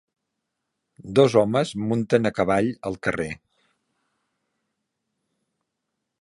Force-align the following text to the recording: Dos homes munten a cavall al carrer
Dos 1.19 1.35
homes 1.41 1.73
munten 1.91 2.29
a 2.29 2.31
cavall 2.39 2.71
al 2.91 2.97
carrer 3.09 3.29